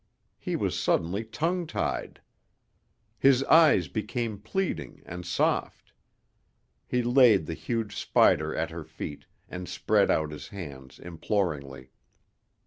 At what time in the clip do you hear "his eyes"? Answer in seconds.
3.19-3.87